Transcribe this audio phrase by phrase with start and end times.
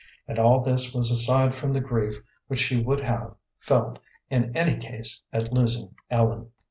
[0.27, 2.15] And all this was aside from the grief
[2.47, 3.99] which she would have felt
[4.31, 6.49] in any case at losing Ellen.